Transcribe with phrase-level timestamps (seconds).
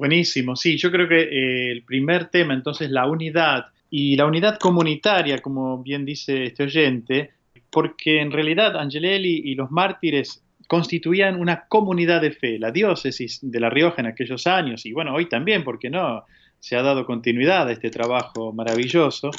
[0.00, 4.58] Buenísimo, sí, yo creo que eh, el primer tema, entonces, la unidad y la unidad
[4.58, 7.32] comunitaria, como bien dice este oyente,
[7.70, 13.60] porque en realidad Angelelli y los mártires constituían una comunidad de fe, la diócesis de
[13.60, 16.24] La Rioja en aquellos años, y bueno, hoy también, porque no,
[16.58, 19.30] se ha dado continuidad a este trabajo maravilloso,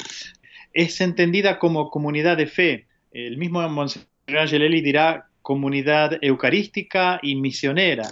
[0.72, 2.86] es entendida como comunidad de fe.
[3.10, 8.04] El mismo Monseñor Angelelli dirá comunidad eucarística y misionera.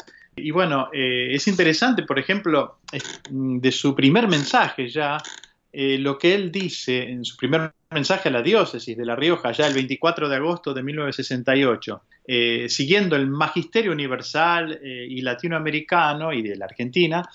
[0.43, 2.79] Y bueno, eh, es interesante, por ejemplo,
[3.31, 5.19] de su primer mensaje ya,
[5.73, 9.53] eh, lo que él dice en su primer mensaje a la diócesis de La Rioja,
[9.53, 16.43] ya el 24 de agosto de 1968, eh, siguiendo el magisterio universal y latinoamericano y
[16.43, 17.29] de la Argentina,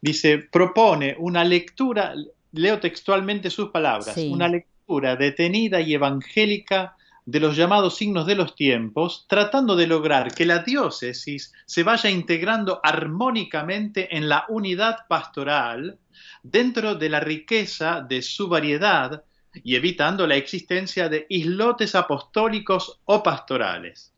[0.00, 2.14] dice, propone una lectura,
[2.52, 6.96] leo textualmente sus palabras, una lectura detenida y evangélica
[7.28, 12.08] de los llamados signos de los tiempos, tratando de lograr que la diócesis se vaya
[12.08, 15.98] integrando armónicamente en la unidad pastoral
[16.42, 19.24] dentro de la riqueza de su variedad
[19.62, 24.14] y evitando la existencia de islotes apostólicos o pastorales.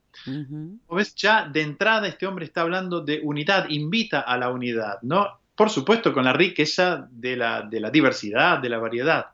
[0.89, 1.13] ¿Ves?
[1.17, 5.41] Ya de entrada este hombre está hablando de unidad, invita a la unidad, ¿no?
[5.57, 9.31] Por supuesto, con la riqueza de la, de la diversidad, de la variedad.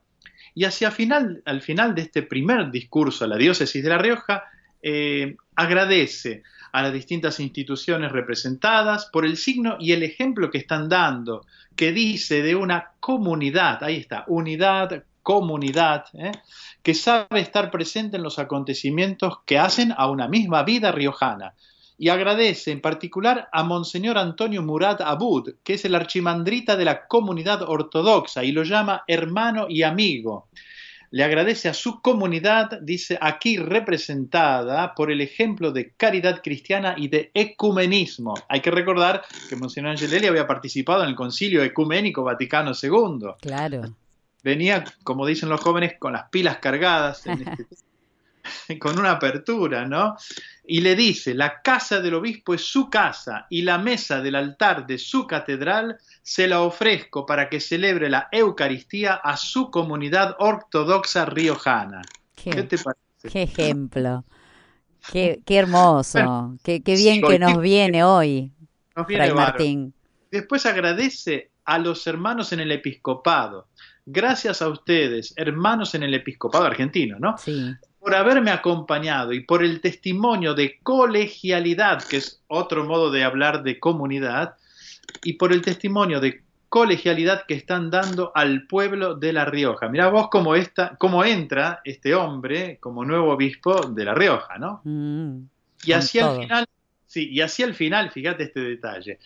[0.56, 4.44] Y hacia final, al final de este primer discurso a la diócesis de La Rioja,
[4.82, 10.88] eh, agradece a las distintas instituciones representadas por el signo y el ejemplo que están
[10.88, 11.44] dando,
[11.76, 16.32] que dice de una comunidad, ahí está, unidad, comunidad, ¿eh?
[16.82, 21.52] que sabe estar presente en los acontecimientos que hacen a una misma vida riojana,
[21.98, 27.06] y agradece en particular a Monseñor Antonio Murat Abud, que es el archimandrita de la
[27.06, 30.48] comunidad ortodoxa y lo llama hermano y amigo.
[31.10, 37.08] Le agradece a su comunidad, dice aquí representada por el ejemplo de caridad cristiana y
[37.08, 38.34] de ecumenismo.
[38.48, 43.28] Hay que recordar que Monseñor Angelelli había participado en el Concilio Ecuménico Vaticano II.
[43.40, 43.96] Claro.
[44.42, 50.16] Venía, como dicen los jóvenes, con las pilas cargadas este, con una apertura, ¿no?
[50.68, 54.86] Y le dice, la casa del obispo es su casa y la mesa del altar
[54.86, 61.24] de su catedral se la ofrezco para que celebre la Eucaristía a su comunidad ortodoxa
[61.24, 62.02] riojana.
[62.34, 63.28] ¿Qué, te parece?
[63.30, 64.24] Qué ejemplo.
[65.12, 66.56] Qué, hermoso.
[66.64, 68.52] qué, bien que nos viene hoy,
[68.96, 69.94] nos viene Martín.
[70.32, 73.68] Después agradece a los hermanos en el episcopado.
[74.04, 77.38] Gracias a ustedes, hermanos en el episcopado argentino, ¿no?
[77.38, 77.72] Sí
[78.06, 83.64] por haberme acompañado y por el testimonio de colegialidad, que es otro modo de hablar
[83.64, 84.54] de comunidad,
[85.24, 89.88] y por el testimonio de colegialidad que están dando al pueblo de La Rioja.
[89.88, 90.52] Mirá vos cómo,
[90.98, 94.82] cómo entra este hombre como nuevo obispo de La Rioja, ¿no?
[94.84, 95.48] Mm,
[95.82, 96.66] y así al final,
[97.08, 99.18] sí, y así al final, fíjate este detalle.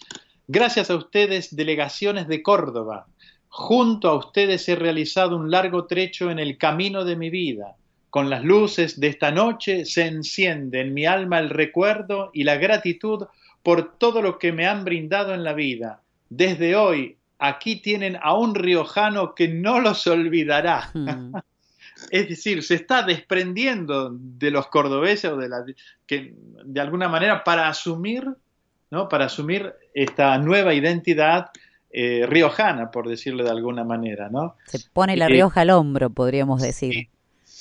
[0.48, 3.08] Gracias a ustedes, delegaciones de Córdoba,
[3.48, 7.76] junto a ustedes he realizado un largo trecho en el camino de mi vida
[8.10, 12.56] con las luces de esta noche se enciende en mi alma el recuerdo y la
[12.56, 13.26] gratitud
[13.62, 16.02] por todo lo que me han brindado en la vida.
[16.28, 20.90] Desde hoy, aquí tienen a un riojano que no los olvidará.
[20.92, 21.32] Hmm.
[22.10, 25.64] es decir, se está desprendiendo de los cordobeses o de la
[26.06, 26.34] que
[26.64, 28.26] de alguna manera para asumir,
[28.90, 29.08] ¿no?
[29.08, 31.50] Para asumir esta nueva identidad
[31.90, 34.56] eh, riojana, por decirlo de alguna manera, ¿no?
[34.66, 37.08] Se pone la Rioja al hombro, podríamos decir.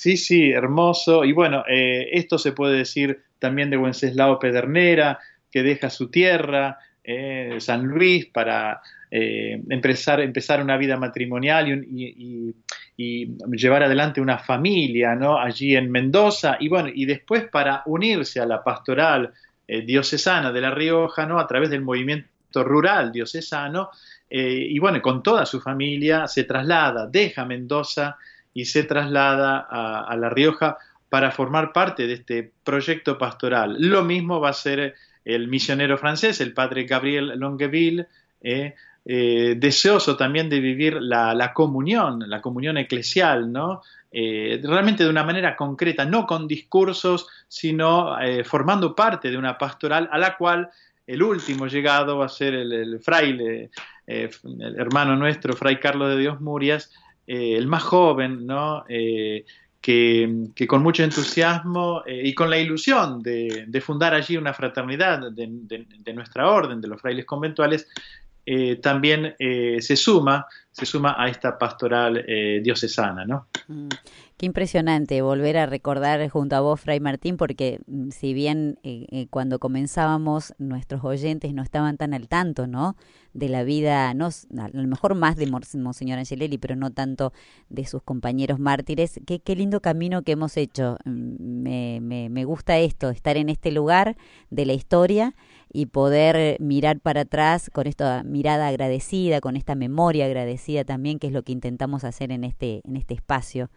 [0.00, 1.26] Sí, sí, hermoso.
[1.26, 5.18] Y bueno, eh, esto se puede decir también de Wenceslao Pedernera,
[5.52, 8.80] que deja su tierra, eh, San Luis, para
[9.10, 12.54] eh, empezar, empezar una vida matrimonial y,
[12.96, 15.38] llevar adelante una familia ¿no?
[15.38, 16.56] allí en Mendoza.
[16.58, 19.34] Y bueno, y después para unirse a la pastoral
[19.68, 21.38] diocesana de La Rioja, ¿no?
[21.38, 23.90] a través del movimiento rural diocesano.
[24.30, 28.16] y bueno, con toda su familia se traslada, deja Mendoza
[28.52, 30.78] y se traslada a, La Rioja
[31.08, 33.76] para formar parte de este proyecto pastoral.
[33.78, 34.94] Lo mismo va a ser
[35.24, 38.06] el misionero francés, el padre Gabriel Longueville,
[38.40, 38.74] eh,
[39.04, 43.82] eh, deseoso también de vivir la, comunión, la comunión eclesial, ¿no?
[44.12, 50.08] Eh, realmente de una manera concreta, no con discursos, sino formando parte de una pastoral
[50.10, 50.70] a la cual
[51.06, 53.70] el último llegado va a ser el, el fraile,
[54.06, 54.30] el
[54.76, 56.90] hermano nuestro, Fray Carlos de Dios Murias,
[57.32, 58.84] eh, el más joven, ¿no?
[58.88, 59.44] Eh,
[59.80, 66.12] que, con mucho entusiasmo eh, y con la ilusión de, fundar allí una fraternidad de,
[66.12, 67.86] nuestra orden, de los frailes conventuales,
[68.52, 73.46] eh, también eh, se suma se suma a esta pastoral eh, diocesana, ¿no?
[73.68, 73.88] Mm,
[74.36, 78.78] qué impresionante volver a recordar junto a vos, Fray Martín, porque mm, si bien
[79.30, 82.96] cuando comenzábamos nuestros oyentes no estaban tan al tanto, ¿no?
[83.34, 87.32] De la vida, no, a lo mejor más de Monseñor Angelelli, pero no tanto
[87.68, 89.20] de sus compañeros mártires.
[89.26, 90.96] Qué, qué lindo camino que hemos hecho.
[91.04, 94.16] Mm, me, me, me gusta esto, estar en este lugar
[94.50, 95.34] de la historia
[95.72, 101.28] y poder mirar para atrás con esta mirada agradecida, con esta memoria agradecida también, que
[101.28, 103.70] es lo que intentamos hacer en este, en este espacio.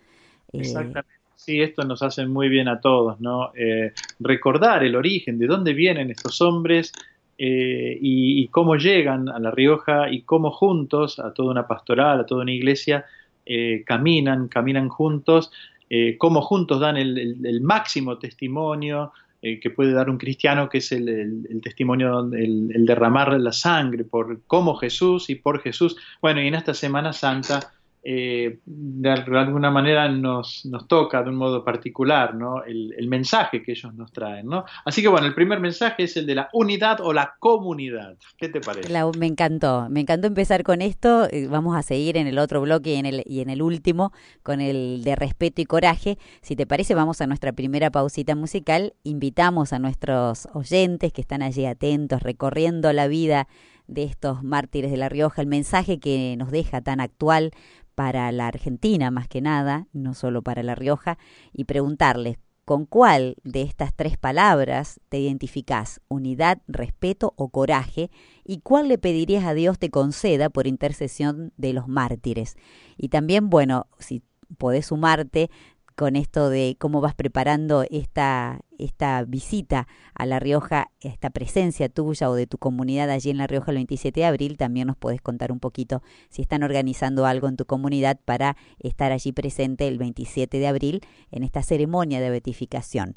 [0.51, 1.12] Eh, Exactamente.
[1.36, 3.51] Sí, esto nos hace muy bien a todos, ¿no?
[3.56, 6.94] Eh, recordar el origen, de dónde vienen estos hombres
[7.38, 12.25] eh, y, cómo llegan a La Rioja y cómo juntos, a toda una pastoral, a
[12.25, 13.06] toda una iglesia,
[13.86, 15.51] caminan, caminan juntos,
[16.18, 19.12] cómo juntos dan el máximo testimonio
[19.45, 24.06] eh, que puede dar un cristiano, que es el, testimonio, el, el, derramar la sangre
[24.06, 25.98] por cómo Jesús y por Jesús.
[26.22, 27.74] Bueno, y en esta Semana Santa
[28.06, 32.62] eh, de alguna manera nos, nos, toca de un modo particular ¿no?
[32.66, 34.48] el, mensaje que ellos nos traen.
[34.48, 34.66] ¿no?
[34.84, 38.18] Así que bueno, el primer mensaje es el de la unidad o la comunidad.
[38.38, 38.92] ¿Qué te parece?
[39.18, 41.30] me encantó, me encantó empezar con esto.
[41.32, 44.12] Eh, vamos a seguir en el otro bloque y en el, y en el último
[44.42, 46.18] con el de respeto y coraje.
[46.42, 48.94] Si te parece, vamos a nuestra primera pausita musical.
[49.04, 53.48] Invitamos a nuestros oyentes que están allí atentos, recorriendo la vida
[53.88, 57.52] de estos mártires de La Rioja, el mensaje que nos deja tan actual
[57.95, 61.18] para la Argentina más que nada, no solo para La Rioja,
[61.51, 68.10] y preguntarles con cuál de estas tres palabras te identificás, unidad, respeto o coraje,
[68.45, 72.56] y cuál le pedirías a Dios te conceda por intercesión de los mártires.
[72.98, 74.24] Y también, bueno, si
[74.57, 75.50] podés sumarte
[75.95, 82.30] con esto de cómo vas preparando esta, esta visita a La Rioja, esta presencia tuya
[82.30, 85.22] o de tu comunidad allí en La Rioja el 27 de abril, también nos puedes
[85.22, 89.98] contar un poquito si están organizando algo en tu comunidad para estar allí presente el
[89.98, 91.01] 27 de abril
[91.31, 93.16] en esta ceremonia de beatificación.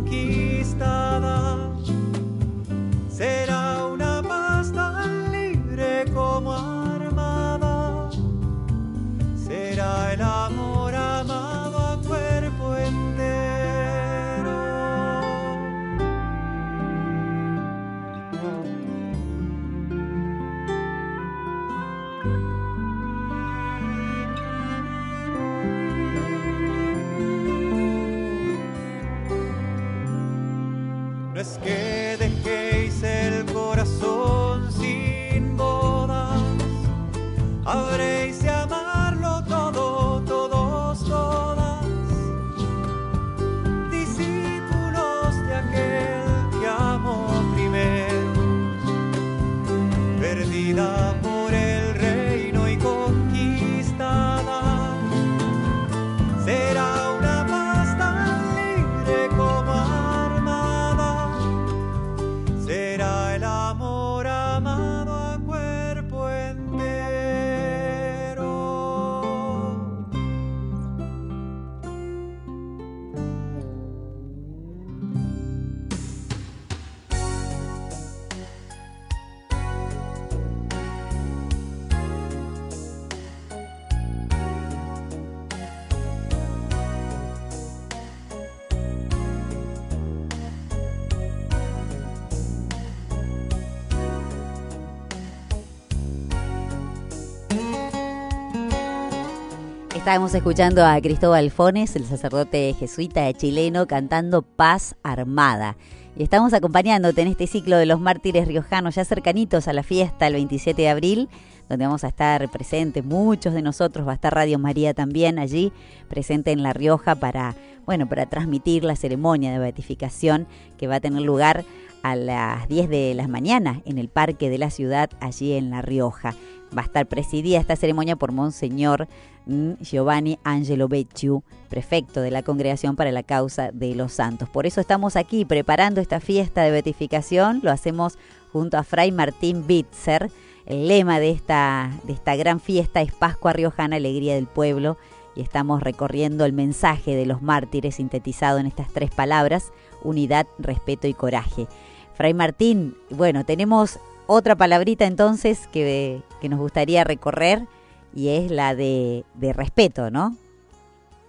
[100.11, 105.77] Estábamos escuchando a Cristóbal Fones, el sacerdote jesuita chileno, cantando Paz Armada.
[106.17, 110.27] Y estamos acompañándote en este ciclo de los mártires riojanos, ya cercanitos a la fiesta
[110.27, 111.29] el 27 de abril,
[111.69, 115.71] donde vamos a estar presentes, muchos de nosotros, va a estar Radio María también allí,
[116.09, 120.45] presente en La Rioja para, bueno, para transmitir la ceremonia de beatificación
[120.77, 121.63] que va a tener lugar
[122.03, 125.81] a las 10 de la mañana en el Parque de la Ciudad, allí en La
[125.81, 126.35] Rioja.
[126.77, 129.07] Va a estar presidida esta ceremonia por Monseñor
[129.45, 134.49] Giovanni Angelo Becciu, prefecto de la Congregación para la Causa de los Santos.
[134.49, 137.59] Por eso estamos aquí preparando esta fiesta de beatificación.
[137.63, 138.17] Lo hacemos
[138.51, 140.31] junto a Fray Martín Bitzer.
[140.65, 144.97] El lema de esta, de esta gran fiesta es Pascua Riojana, Alegría del Pueblo.
[145.35, 149.71] Y estamos recorriendo el mensaje de los mártires sintetizado en estas tres palabras,
[150.03, 151.67] unidad, respeto y coraje.
[152.13, 157.67] Fray Martín, bueno, tenemos otra palabrita entonces que, que nos gustaría recorrer
[158.15, 160.37] y es la de, respeto, ¿no?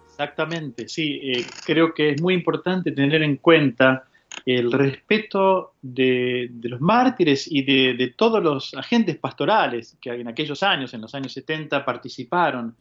[0.08, 4.04] Exactamente, sí, eh, creo que es muy importante tener en cuenta
[4.46, 10.62] el respeto de, los mártires y de, de, todos los agentes pastorales que en aquellos
[10.62, 12.74] años, en los años 70, participaron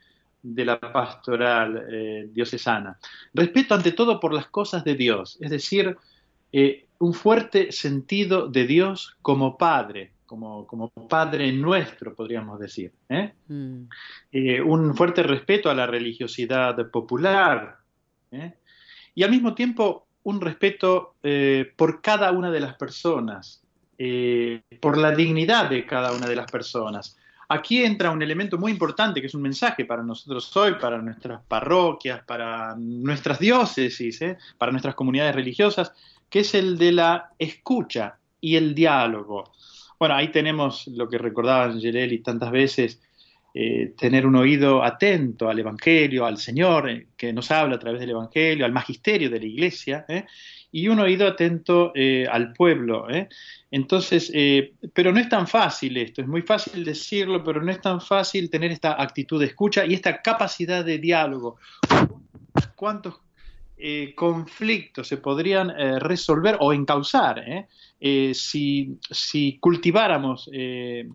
[0.44, 2.98] de la pastoral eh, diocesana.
[3.34, 5.96] Respeto ante todo por las cosas de Dios, es decir,
[6.52, 12.94] eh, un fuerte sentido de Dios como Padre, como, como Padre nuestro, podríamos decir.
[13.10, 13.34] ¿eh?
[13.50, 13.84] Mm.
[14.32, 17.80] Eh, un fuerte respeto a la religiosidad popular
[18.32, 18.54] ¿eh?
[19.14, 21.16] y al mismo tiempo un respeto
[21.76, 23.64] por cada una de las personas,
[24.80, 27.18] por la dignidad de cada una de las personas.
[27.50, 31.42] Aquí entra un elemento muy importante que es un mensaje para nosotros hoy, para nuestras
[31.48, 34.20] parroquias, para nuestras diócesis,
[34.60, 35.92] para nuestras comunidades religiosas,
[36.30, 39.52] que es el de la escucha y el diálogo.
[40.02, 43.00] Bueno, ahí tenemos lo que recordaba Angelelli tantas veces,
[43.54, 48.00] eh, tener un oído atento al Evangelio, al Señor eh, que nos habla a través
[48.00, 50.26] del Evangelio, al magisterio de la Iglesia, ¿eh?
[50.72, 51.94] y un oído atento
[52.32, 53.06] al pueblo.
[53.70, 54.34] Entonces,
[54.92, 58.50] pero no es tan fácil esto, es muy fácil decirlo, pero no es tan fácil
[58.50, 61.58] tener esta actitud de escucha y esta capacidad de diálogo.
[62.76, 63.20] ¿Cuántos
[63.84, 67.44] eh, conflictos se podrían eh, resolver o encauzar
[68.00, 70.48] eh, si, si, cultiváramos,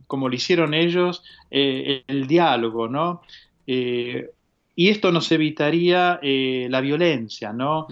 [0.09, 3.23] como lo hicieron ellos, el diálogo, ¿no?
[3.67, 7.87] y esto nos evitaría la violencia, ¿no?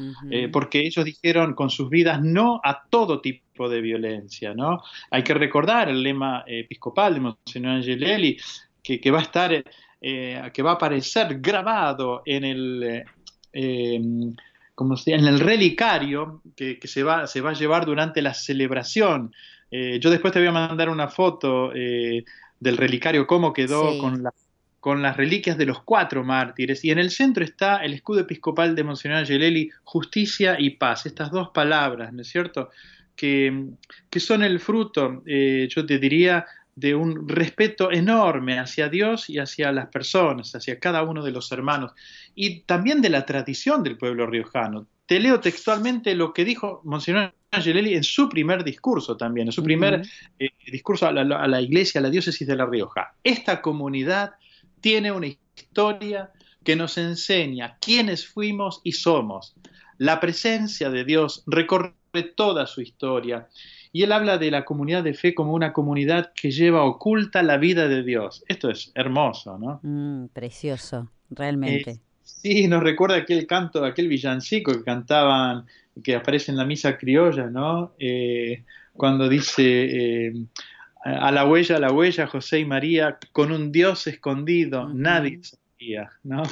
[0.52, 4.82] porque ellos dijeron con sus vidas no a todo tipo de violencia, ¿no?
[5.10, 8.36] Hay que recordar el lema episcopal de Monseñor Angelelli,
[8.82, 9.64] que, que va a estar,
[10.00, 13.04] que va a aparecer grabado en el
[14.74, 19.34] como en el relicario que, se, va, se va a llevar durante la celebración.
[19.70, 22.24] Eh, yo después te voy a mandar una foto eh,
[22.58, 24.24] del relicario, cómo quedó con,
[24.80, 26.84] con las reliquias de los cuatro mártires.
[26.84, 31.06] Y en el centro está el escudo episcopal de Monseñor Angelelli, justicia y paz.
[31.06, 32.70] Estas dos palabras, ¿no es cierto?
[33.14, 33.66] Que,
[34.10, 36.44] que son el fruto, eh, yo te diría,
[36.76, 41.50] de un respeto enorme hacia Dios y hacia las personas, hacia cada uno de los
[41.52, 41.92] hermanos,
[42.34, 44.86] y también de la tradición del pueblo riojano.
[45.06, 49.62] Te leo textualmente lo que dijo Monseñor Angelelli en su primer discurso también, en su
[49.62, 50.02] primer
[50.38, 53.14] eh, discurso a la, a la iglesia, a la diócesis de La Rioja.
[53.22, 54.32] Esta comunidad
[54.80, 56.32] tiene una historia
[56.64, 59.54] que nos enseña quiénes fuimos y somos.
[59.98, 61.94] La presencia de Dios recorre
[62.34, 63.48] toda su historia
[63.92, 67.58] y él habla de la comunidad de fe como una comunidad que lleva oculta la
[67.58, 68.42] vida de Dios.
[68.48, 69.78] Esto es hermoso, ¿no?
[69.82, 71.90] Mm, precioso, realmente.
[71.92, 72.00] Eh,
[72.44, 75.64] sí, nos recuerda aquel canto, aquel villancico que cantaban,
[76.02, 77.94] que aparece en la misa criolla, ¿no?
[77.98, 80.34] Eh, cuando dice eh,
[81.04, 86.10] a la huella, a la huella, José y María, con un Dios escondido, nadie sabía,
[86.22, 86.42] ¿no?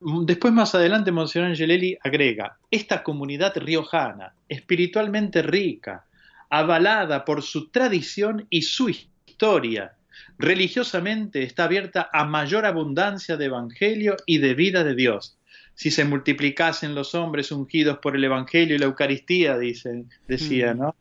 [0.00, 6.06] Después, más adelante, Monseñor Angelelli agrega, esta comunidad riojana, espiritualmente rica,
[6.48, 9.97] avalada por su tradición y su historia,
[10.38, 15.38] religiosamente está abierta a mayor abundancia de evangelio y de vida de Dios.
[15.74, 20.78] Si se multiplicasen los hombres ungidos por el evangelio y la Eucaristía, dicen, decía, mm.
[20.78, 20.96] ¿no?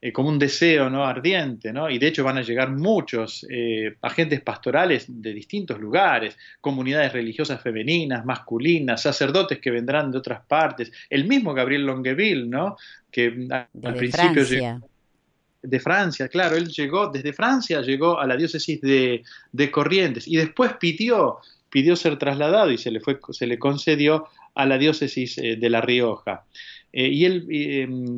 [0.00, 1.04] Eh, como un deseo ¿no?
[1.04, 1.90] ardiente, ¿no?
[1.90, 7.60] y de hecho van a llegar muchos eh, agentes pastorales de distintos lugares, comunidades religiosas
[7.60, 12.76] femeninas, masculinas, sacerdotes que vendrán de otras partes, el mismo Gabriel Longueville, ¿no?
[13.10, 14.88] que al principio Llegó,
[15.62, 20.36] de Francia, claro, él llegó, desde Francia llegó a la diócesis de, de Corrientes y
[20.36, 21.38] después pidió,
[21.70, 25.70] pidió ser trasladado y se le, fue, se le concedió a la diócesis eh, de
[25.70, 26.44] La Rioja.
[26.92, 27.46] y él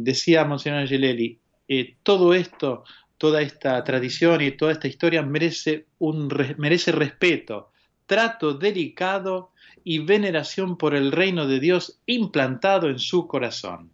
[0.03, 2.85] decía, Monseñor Angelelli, eh, todo esto,
[3.17, 6.29] toda esta tradición y toda esta historia merece, un,
[6.59, 7.71] merece respeto
[8.11, 9.53] trato delicado
[9.85, 13.89] y veneración por el reino de Dios implantado en su corazón.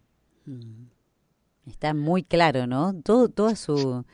[0.47, 0.86] Mm.
[1.67, 2.93] Está muy claro, ¿no?
[3.03, 4.05] Todo, toda su,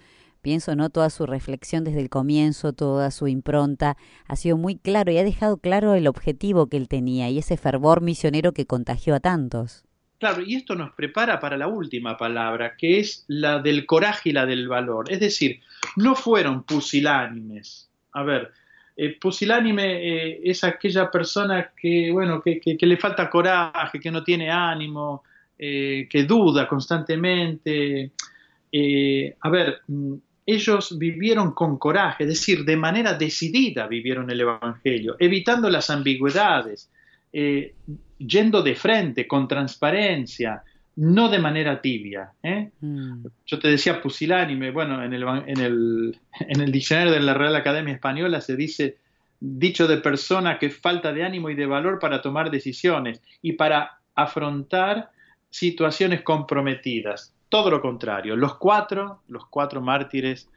[0.42, 0.90] pienso, ¿no?
[0.90, 3.96] Toda su reflexión desde el comienzo, toda su impronta,
[4.28, 7.58] ha sido muy claro y ha dejado claro el objetivo que él tenía y ese
[7.58, 9.84] fervor misionero que contagió a tantos.
[10.20, 14.34] Claro, y esto nos prepara para la última palabra, que es la del coraje y
[14.34, 15.12] la del valor.
[15.12, 15.60] Es decir,
[15.98, 17.90] no fueron pusilánimes.
[18.14, 18.52] A ver,
[18.96, 24.24] eh, pusilánime eh, es aquella persona que, bueno, que, que, le falta coraje, que no
[24.24, 25.24] tiene ánimo,
[25.58, 28.12] eh, que duda constantemente.
[29.42, 30.14] a ver, mm,
[30.46, 36.90] ellos vivieron con coraje, es decir, de manera decidida vivieron el Evangelio, evitando las ambigüedades,
[37.32, 37.74] eh,
[38.18, 40.64] yendo de frente, con transparencia,
[40.98, 42.32] no de manera tibia.
[42.44, 42.70] ¿eh?
[42.82, 43.26] Mm.
[43.46, 47.56] Yo te decía pusilánime, bueno, en el, en, el, en el diccionario de la Real
[47.56, 48.98] Academia Española se dice
[49.40, 54.00] dicho de persona que falta de ánimo y de valor para tomar decisiones y para
[54.16, 55.10] afrontar
[55.54, 58.36] situaciones comprometidas todo lo contrario.
[58.36, 60.50] Los cuatro, los cuatro mártires,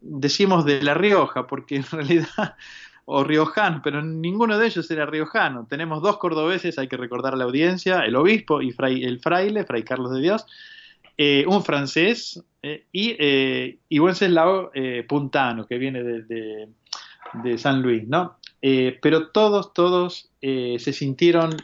[0.00, 2.56] decimos de La Rioja, porque en realidad,
[3.04, 5.68] o riojano, pero ninguno de ellos era riojano.
[5.70, 8.70] Tenemos dos cordobeses, hay que recordar a la audiencia, el obispo y
[9.04, 10.44] el fraile, Fray Carlos de Dios,
[11.16, 16.68] eh, un francés eh, y, eh, y Wenceslao eh, Puntano, que viene de,
[17.44, 18.38] de, San Luis, ¿no?
[18.60, 21.56] pero todos, todos se sintieron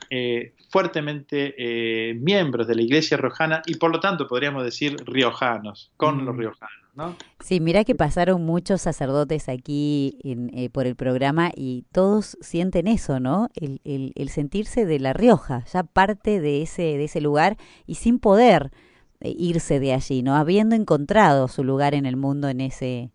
[0.68, 6.24] fuertemente eh, miembros de la iglesia riojana y por lo tanto podríamos decir riojanos, con
[6.24, 6.86] los riojanos.
[6.94, 7.14] ¿no?
[7.40, 13.20] Sí, mira que pasaron muchos sacerdotes aquí eh, por el programa y todos sienten eso,
[13.20, 13.50] ¿no?
[13.54, 13.80] El,
[14.14, 18.70] el, sentirse de La Rioja, ya parte de ese, de ese lugar y sin poder
[19.20, 20.36] eh, irse de allí, ¿no?
[20.36, 23.12] Habiendo encontrado su lugar en el mundo en, ese,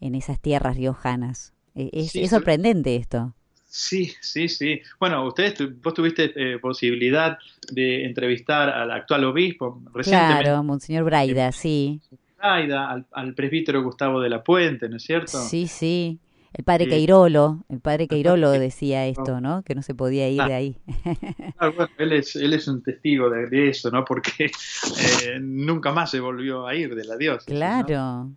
[0.00, 1.52] en esas tierras riojanas.
[1.74, 3.34] Es, es sorprendente esto.
[3.76, 4.80] Sí, sí, sí.
[5.00, 7.36] Bueno, ustedes, vos tuviste eh, posibilidad
[7.72, 10.44] de entrevistar al actual obispo recientemente.
[10.44, 12.00] Claro, Monseñor Braida, sí.
[12.38, 15.40] Braida, al, presbítero Gustavo de la Puente, ¿no es cierto?
[15.40, 16.20] Sí, sí.
[16.52, 19.64] El padre Queirolo, el padre Queirolo decía esto, ¿no?
[19.64, 20.76] Que no se podía ir de ahí.
[21.58, 24.04] bueno, él es, él es un testigo de, eso, ¿no?
[24.04, 27.46] Porque eh, nunca más se volvió a ir de la diosa.
[27.46, 28.30] Claro.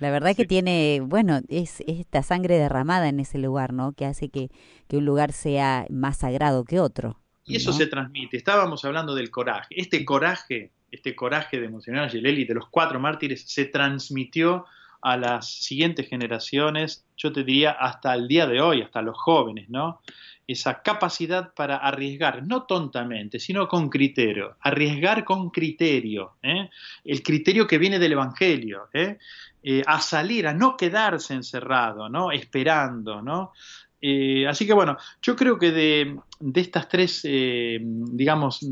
[0.00, 3.92] La verdad que tiene, bueno, es, esta sangre derramada en ese lugar, ¿no?
[3.92, 4.50] Que hace que,
[4.88, 7.20] que un lugar sea más sagrado que otro.
[7.44, 8.36] Y eso se transmite.
[8.36, 9.68] Estábamos hablando del coraje.
[9.70, 14.64] Este coraje, este coraje de Monseñor Angelelli, de los cuatro mártires, se transmitió
[15.02, 19.68] a las siguientes generaciones, yo te diría hasta el día de hoy, hasta los jóvenes,
[19.68, 20.00] ¿no?
[20.46, 26.68] Esa capacidad para arriesgar, no tontamente, sino con criterio, arriesgar con criterio, ¿eh?
[27.04, 29.18] el criterio que viene del Evangelio, ¿eh?
[29.62, 32.32] Eh, a salir, a no quedarse encerrado, ¿no?
[32.32, 33.52] Esperando, ¿no?
[34.00, 36.16] Eh, así que bueno, yo creo que de,
[36.54, 38.66] estas tres, eh, digamos,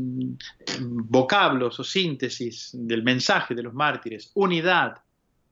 [0.81, 4.97] vocablos o síntesis del mensaje de los mártires, unidad,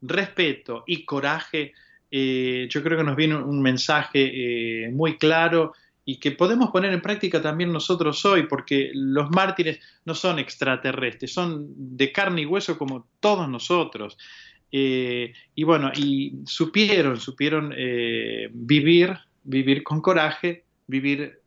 [0.02, 1.74] respeto y coraje,
[2.10, 5.74] yo creo que nos viene un mensaje muy claro
[6.10, 11.34] y que podemos poner en práctica también nosotros hoy, porque los mártires no son extraterrestres,
[11.34, 14.18] son de carne y hueso como todos nosotros.
[14.72, 21.42] Eh, y bueno, y supieron, supieron eh, vivir, vivir con coraje, vivir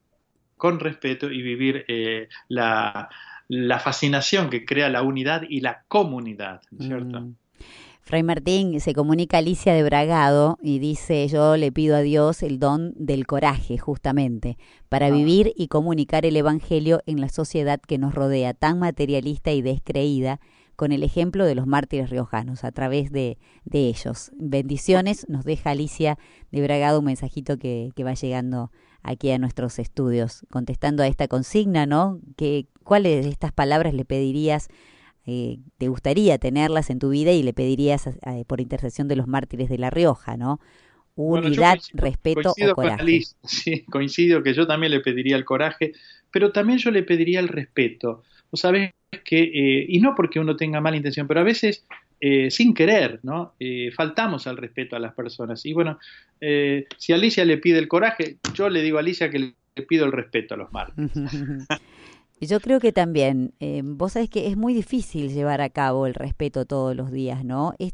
[0.58, 3.08] con respeto y vivir eh, la,
[3.48, 7.22] la, fascinación que crea la unidad y la comunidad, ¿cierto?
[7.22, 7.34] Mm.
[8.02, 12.42] Fray Martín se comunica a Alicia de Bragado y dice, yo le pido a Dios
[12.42, 14.58] el don del coraje, justamente,
[14.88, 15.10] para ah.
[15.10, 20.40] vivir y comunicar el Evangelio en la sociedad que nos rodea, tan materialista y descreída,
[20.74, 24.32] con el ejemplo de los mártires riojanos, a través de, de ellos.
[24.38, 26.18] Bendiciones, nos deja Alicia
[26.50, 31.28] de Bragado un mensajito que, que va llegando aquí a nuestros estudios, contestando a esta
[31.28, 32.18] consigna, ¿no?
[32.36, 34.68] Que, ¿Cuáles de estas palabras le pedirías,
[35.26, 38.08] eh, te gustaría tenerlas en tu vida y le pedirías
[38.46, 40.60] por intercesión de los mártires de La Rioja, ¿no?
[41.16, 43.22] Unidad, respeto o coraje.
[43.44, 45.92] sí, coincido que yo también le pediría el coraje,
[46.30, 48.22] pero también yo le pediría el respeto.
[48.50, 48.92] Vos sabés
[49.24, 51.84] que, eh, y no porque uno tenga mala intención, pero a veces
[52.20, 53.54] eh, sin querer, ¿no?
[53.60, 55.64] Eh, faltamos al respeto a las personas.
[55.66, 55.98] Y bueno,
[56.96, 60.12] si Alicia le pide el coraje, yo le digo a Alicia que le pido el
[60.12, 60.94] respeto a los malos.
[62.40, 66.64] Yo creo que también, vos sabés que es muy difícil llevar a cabo el respeto
[66.64, 67.74] todos los días, ¿no?
[67.78, 67.92] Es,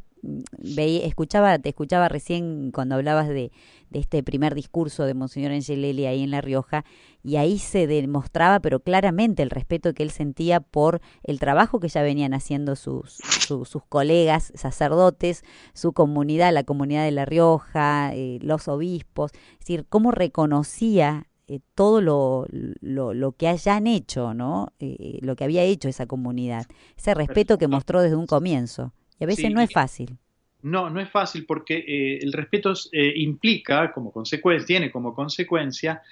[0.58, 3.52] veía, escuchaba, te escuchaba recién cuando hablabas de,
[3.90, 6.84] de este primer discurso de Monseñor Angelelli ahí en La Rioja,
[7.22, 11.88] y ahí se demostraba, pero claramente, el respeto que él sentía por el trabajo que
[11.88, 15.42] ya venían haciendo sus, sus, colegas sacerdotes,
[15.74, 21.60] su comunidad, la comunidad de La Rioja, eh, los obispos, es decir, cómo reconocía eh,
[21.76, 22.46] todo lo,
[22.80, 24.72] lo, lo, que hayan hecho, ¿no?
[24.80, 28.92] Eh, lo que había hecho esa comunidad, ese respeto que mostró desde un comienzo.
[29.20, 30.18] Y a veces no es fácil.
[30.62, 36.02] No, no es fácil porque eh, el respeto implica, como consecuencia, tiene como consecuencia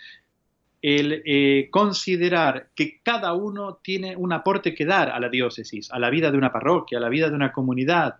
[0.80, 6.10] el considerar que cada uno tiene un aporte que dar a la diócesis, a la
[6.10, 8.16] vida de una parroquia, a la vida de una comunidad.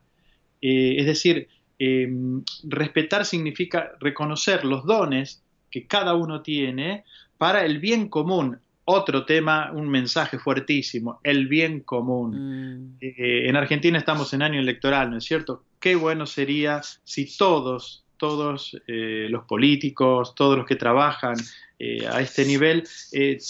[0.60, 1.46] es decir,
[1.78, 5.43] em, respetar significa reconocer los dones
[5.74, 7.02] que cada uno tiene
[7.36, 12.30] para el bien común, otro tema, un mensaje fuertísimo, el bien común.
[12.30, 12.96] Mm.
[13.00, 15.64] Eh, en Argentina estamos en año electoral, ¿no es cierto?
[15.80, 21.34] Qué bueno sería si todos, todos eh, los políticos, todos los que trabajan
[21.80, 22.84] eh, a este nivel,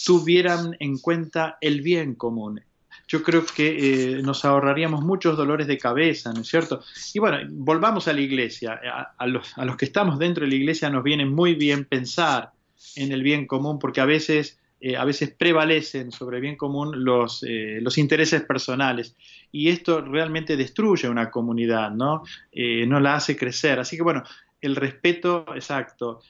[0.07, 2.63] tuvieran en cuenta el bien común.
[3.07, 6.83] Yo creo que nos ahorraríamos muchos dolores de cabeza, ¿no es cierto?
[7.13, 8.81] Y bueno, volvamos a la iglesia.
[9.19, 12.51] a, los, a los que estamos dentro de la iglesia nos viene muy bien pensar
[12.97, 17.05] en el bien común, porque a veces eh, a veces prevalecen sobre el bien común
[17.05, 19.17] los, eh, los intereses personales
[19.51, 22.23] y esto realmente destruye una comunidad, ¿no?
[22.53, 23.79] Eh, no la hace crecer.
[23.79, 24.23] Así que bueno,
[24.61, 26.21] el respeto exacto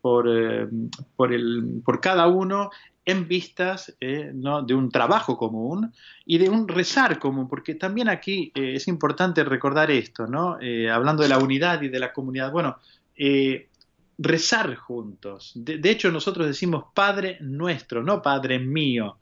[0.00, 0.70] por,
[1.16, 2.70] por, el, por cada uno
[3.06, 3.96] en vistas
[4.34, 4.62] ¿no?
[4.62, 5.92] de un trabajo común
[6.24, 10.58] y de un rezar común, porque también aquí es importante recordar esto, ¿no?
[10.92, 12.50] hablando de la unidad y de la comunidad.
[12.50, 12.78] Bueno,
[14.18, 15.52] rezar juntos.
[15.54, 19.18] De, hecho, nosotros decimos Padre nuestro, no Padre mío.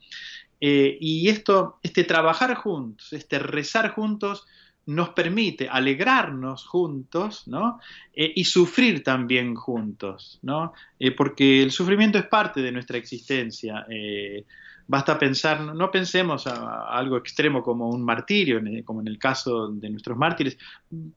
[0.61, 4.47] Eh, y esto, este trabajar juntos, este rezar juntos,
[4.87, 7.81] nos permite alegrarnos juntos, ¿no?
[8.15, 10.73] Eh, y sufrir también juntos, ¿no?
[10.99, 13.87] Eh, porque el sufrimiento es parte de nuestra existencia.
[14.87, 19.89] Basta pensar, no pensemos a, algo extremo como un martirio, como en el caso de
[19.89, 20.59] nuestros mártires,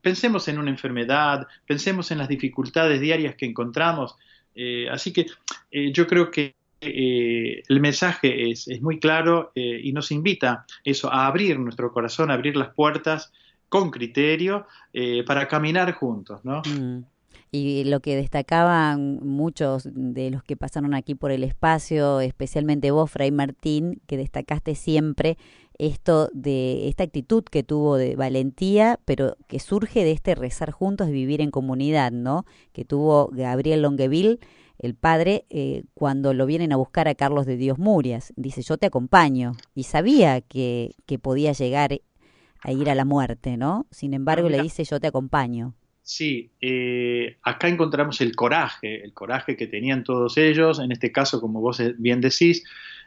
[0.01, 4.15] pensemos en una enfermedad, pensemos en las dificultades diarias que encontramos.
[4.55, 5.27] Eh, así que
[5.69, 11.27] eh, yo creo que eh, el mensaje es, muy claro y nos invita eso a
[11.27, 13.33] abrir nuestro corazón, a abrir las puertas
[13.69, 14.65] con criterio
[15.25, 16.61] para caminar juntos, ¿no?
[16.61, 17.03] Mm.
[17.49, 23.09] Y lo que destacaban muchos de los que pasaron aquí por el espacio, especialmente vos,
[23.09, 25.37] Fray Martín, que destacaste siempre
[25.77, 31.07] esto de esta actitud que tuvo de valentía, pero que surge de este rezar juntos,
[31.07, 32.45] de vivir en comunidad, ¿no?
[32.73, 34.39] Que tuvo Gabriel Longueville,
[34.79, 38.33] el padre, eh, cuando lo vienen a buscar a Carlos de Dios Murias.
[38.35, 39.53] Dice, yo te acompaño.
[39.73, 42.01] Y sabía que podía llegar
[42.67, 43.87] a ir a la muerte, ¿no?
[43.91, 45.73] Sin embargo, le dice, yo te acompaño.
[46.03, 51.39] Sí, eh, acá encontramos el coraje, el coraje que tenían todos ellos, en este caso,
[51.39, 52.65] como vos bien decís,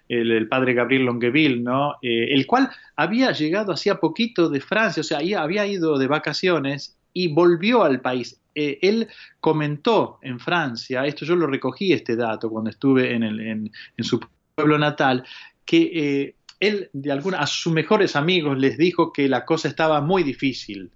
[0.09, 1.93] el, padre Gabriel Longueville, ¿no?
[2.01, 6.97] Eh, el cual había llegado hacía poquito de Francia, o sea, había ido de vacaciones
[7.13, 8.41] y volvió al país.
[8.55, 9.09] Eh, él
[9.41, 14.21] comentó en Francia, esto yo lo recogí este dato cuando estuve en, en, su
[14.55, 15.23] pueblo natal,
[15.67, 20.23] que él de alguna, a sus mejores amigos les dijo que la cosa estaba muy
[20.23, 20.93] difícil,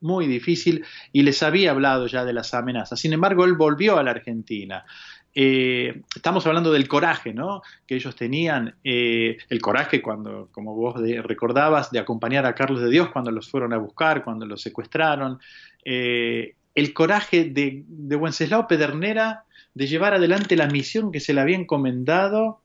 [0.00, 3.00] muy difícil y les había hablado ya de las amenazas.
[3.00, 4.84] Sin embargo, él volvió a la Argentina.
[5.32, 7.62] Eh, estamos hablando del coraje ¿no?
[7.86, 12.90] que ellos tenían, eh, el coraje cuando, como vos recordabas, de acompañar a Carlos de
[12.90, 15.38] Dios cuando los fueron a buscar, cuando los secuestraron,
[15.84, 21.40] eh, el coraje de, de, Wenceslao Pedernera de llevar adelante la misión que se le
[21.40, 22.62] había encomendado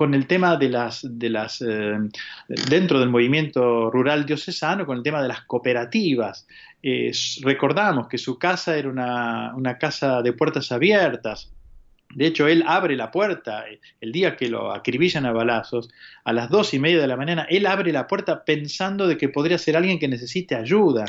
[0.00, 1.98] con el tema de las, de las eh,
[2.70, 6.46] dentro del movimiento rural diocesano, con el tema de las cooperativas.
[6.82, 11.52] Eh, recordamos que su casa era una, una casa de puertas abiertas,
[12.14, 15.90] de hecho, él abre la puerta eh, el día que lo acribillan a balazos,
[16.24, 19.28] a las dos y media de la mañana, él abre la puerta pensando de que
[19.28, 21.04] podría ser alguien que necesite ayuda.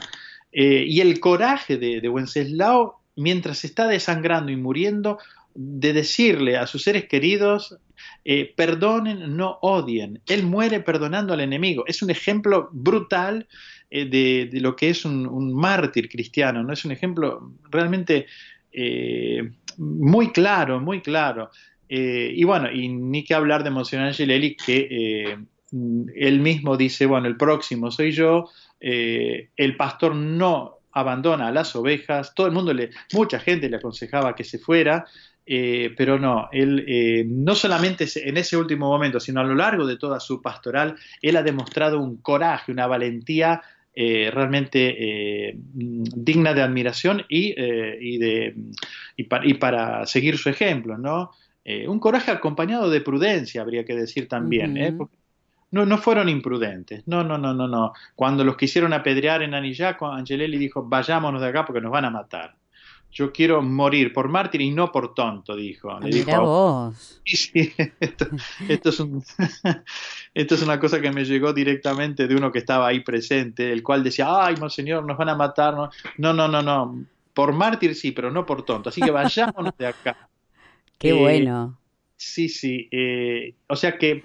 [0.52, 5.18] y el coraje de, de Wenceslao, mientras está desangrando y muriendo,
[5.56, 7.78] de decirle a sus seres queridos,
[8.24, 10.22] eh, perdonen, no odien.
[10.28, 11.84] Él muere perdonando al enemigo.
[11.88, 13.48] Es un ejemplo brutal
[13.90, 16.72] eh, de, lo que es un, mártir cristiano, ¿no?
[16.72, 18.28] Es un ejemplo realmente
[18.72, 21.50] eh, muy claro, muy claro.
[21.90, 25.38] y bueno, y ni que hablar de Monsignor Angelelli, que
[25.72, 32.34] él mismo dice, bueno, el próximo soy yo, el pastor no abandona a las ovejas,
[32.36, 35.06] todo el mundo le, mucha gente le aconsejaba que se fuera,
[35.46, 39.86] eh, pero no, él eh, no solamente en ese último momento, sino a lo largo
[39.86, 43.62] de toda su pastoral, él ha demostrado un coraje, una valentía
[43.94, 48.56] eh, realmente eh, digna de admiración y, y de,
[49.18, 51.32] y, para seguir su ejemplo, ¿no?
[51.88, 54.98] un coraje acompañado de prudencia, habría que decir también,
[55.72, 57.94] no, no fueron imprudentes, no, no, no, no, no.
[58.16, 62.10] Cuando los quisieron apedrear en Anillaco, Angelelli dijo, vayámonos de acá porque nos van a
[62.10, 62.56] matar
[63.12, 66.00] yo quiero morir por mártir y no por tonto, dijo.
[66.00, 67.22] Le dijo, vos.
[67.26, 68.26] Sí, esto,
[68.68, 69.00] es
[70.34, 73.84] esto, es una cosa que me llegó directamente de uno que estaba ahí presente, el
[73.84, 75.76] cual decía, ay, monseñor, nos van a matar.
[76.18, 78.90] No, no, no, no, por mártir sí, pero no por tonto.
[78.90, 80.30] Así que vayámonos de acá.
[80.98, 81.78] Qué eh, bueno.
[82.24, 82.88] Sí, sí.
[82.92, 84.22] Eh, o sea que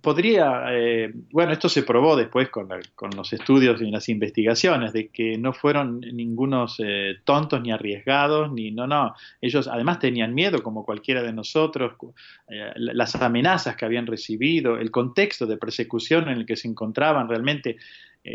[0.00, 2.66] podría, eh, bueno, esto se probó después con,
[3.14, 8.70] los estudios y las investigaciones, de que no fueron ningunos eh, tontos ni arriesgados, ni
[8.70, 11.92] no, no, ellos además tenían miedo como cualquiera de nosotros,
[12.48, 17.28] eh, las amenazas que habían recibido, el contexto de persecución en el que se encontraban
[17.28, 17.76] realmente,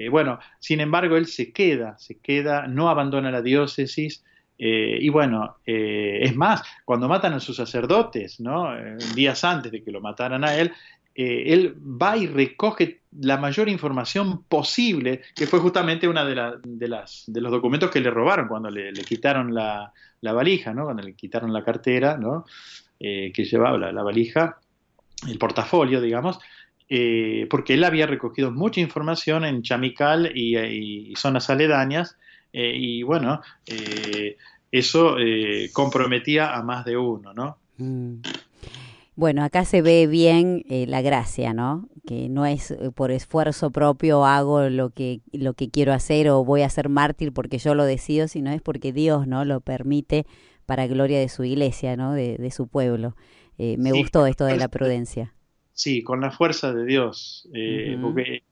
[0.09, 4.23] bueno, sin embargo, él se queda, se queda, no abandona la diócesis,
[4.57, 8.69] y bueno, es más, cuando matan a sus sacerdotes, ¿no?
[9.15, 10.71] días antes de que lo mataran a él,
[11.13, 16.87] eh, él va y recoge la mayor información posible, que fue justamente uno de, de,
[16.87, 20.85] las, de los documentos que le robaron cuando le, quitaron la, valija, ¿no?
[20.85, 22.45] cuando le quitaron la cartera ¿no?
[22.99, 24.59] Eh, que llevaba la, valija,
[25.27, 26.39] el portafolio, digamos,
[26.87, 32.17] eh, porque él había recogido mucha información en Chamical y, zonas aledañas,
[32.53, 33.41] y bueno,
[34.71, 35.15] eso
[35.73, 37.57] comprometía a más de uno, ¿no?
[37.77, 38.21] Mm.
[39.15, 41.89] Bueno, acá se ve bien eh, la gracia, ¿no?
[42.07, 46.45] Que no es eh, por esfuerzo propio hago lo que, lo que quiero hacer o
[46.45, 49.43] voy a ser mártir porque yo lo decido, sino es porque Dios, ¿no?
[49.43, 50.25] Lo permite
[50.65, 52.13] para gloria de su iglesia, ¿no?
[52.13, 53.15] De, su pueblo.
[53.57, 55.33] Eh, me gustó esto de la prudencia.
[55.73, 57.47] Sí, con la fuerza de Dios.
[58.01, 58.43] porque,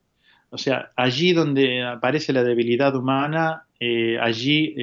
[0.49, 3.65] o sea, allí donde aparece la debilidad humana,
[4.21, 4.75] allí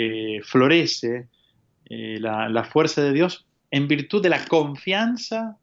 [0.42, 1.28] florece
[1.88, 5.58] la, la fuerza de Dios en virtud de la confianza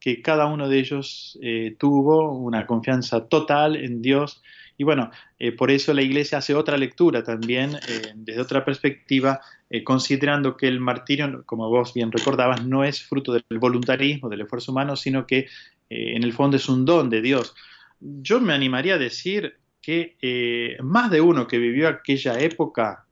[0.00, 4.42] que cada uno de ellos eh, tuvo, una confianza total en Dios.
[4.76, 9.40] Y bueno, eh, por eso la Iglesia hace otra lectura también, eh, desde otra perspectiva,
[9.82, 14.70] considerando que el martirio, como vos bien recordabas, no es fruto del voluntarismo, del esfuerzo
[14.70, 15.48] humano, sino que
[15.88, 17.54] en el fondo es un don de Dios.
[18.00, 23.06] Yo me animaría a decir que más de uno que vivió aquella época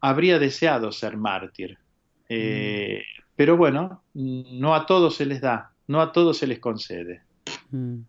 [0.00, 1.78] habría deseado ser mártir.
[2.28, 3.02] Mm.
[3.36, 7.22] Pero bueno, no a todos se les da, no a todos se les concede.
[7.70, 8.00] Mm.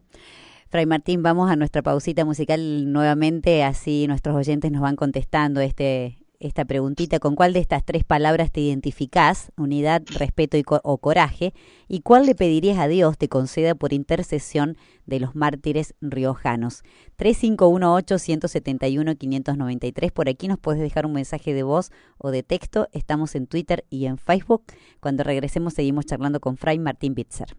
[0.69, 6.20] Fray Martín, vamos a nuestra pausita musical nuevamente, así nuestros oyentes nos van contestando este,
[6.41, 7.19] esta preguntita.
[7.19, 9.51] ¿Con cuál de estas tres palabras te identificás?
[9.58, 11.54] Unidad, respeto o coraje.
[11.88, 14.75] ¿Y cuál le pedirías a Dios te conceda por intercesión
[15.06, 16.82] de los mártires riojanos?
[17.17, 20.12] 3518-171-593.
[20.12, 22.89] Por aquí nos puedes dejar un mensaje de voz o de texto.
[22.91, 24.63] Estamos en Twitter y en Facebook.
[24.99, 27.56] Cuando regresemos seguimos charlando con Fray Martín Bitzer.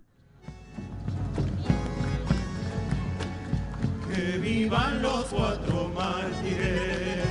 [4.13, 7.29] Que vivan los cuatro mártires,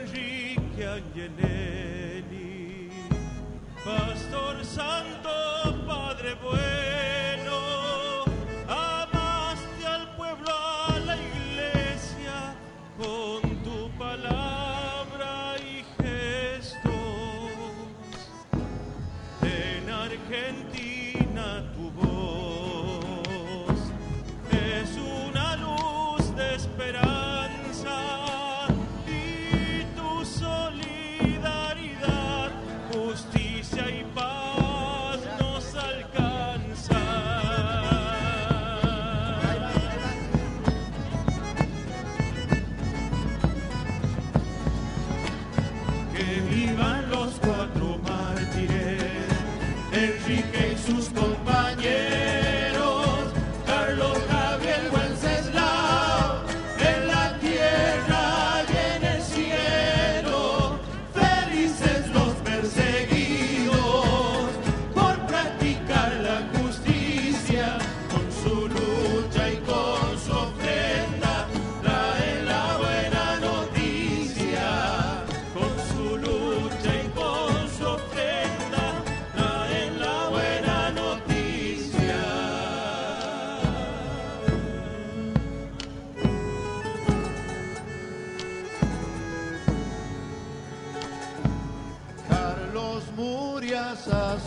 [0.00, 2.90] Enrique Angelelli,
[3.84, 5.43] Pastor Santo.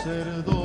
[0.08, 0.57] Sacerdote.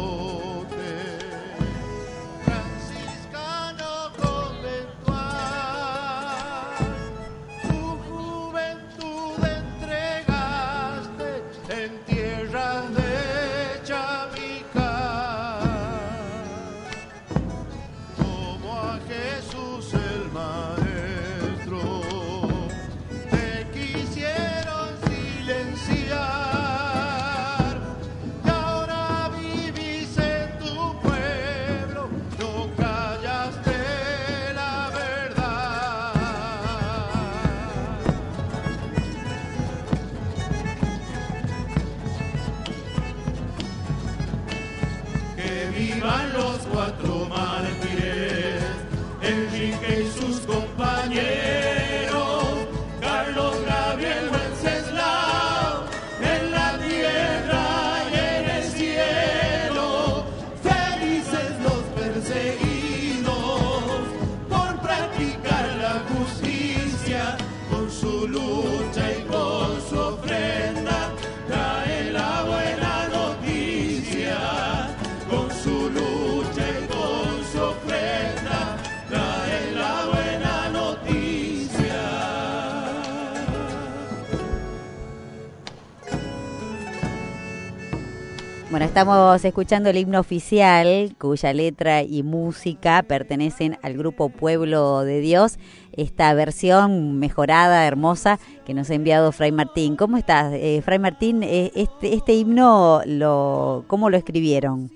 [88.82, 95.58] Estamos escuchando el himno oficial, cuya letra y música pertenecen al grupo Pueblo de Dios.
[95.96, 99.96] Esta versión mejorada, hermosa, que nos ha enviado Fray Martín.
[99.96, 101.42] ¿Cómo estás, eh, Fray Martín?
[101.42, 104.90] eh, este, este himno, lo, ¿cómo lo escribieron?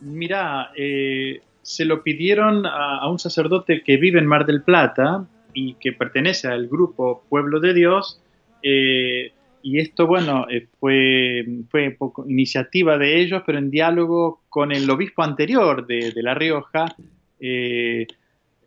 [0.00, 5.26] Mira, eh, se lo pidieron a, a un sacerdote que vive en Mar del Plata
[5.54, 8.20] y que pertenece al grupo Pueblo de Dios.
[8.62, 14.72] eh, y esto, bueno, eh, fue, fue poco iniciativa de ellos, pero en diálogo con
[14.72, 16.94] el obispo anterior de, de La Rioja,
[17.40, 18.06] eh,